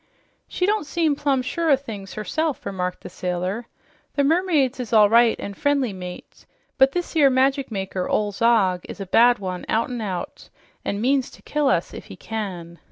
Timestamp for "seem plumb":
0.87-1.43